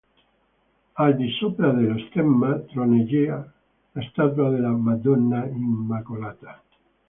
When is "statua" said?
4.09-4.49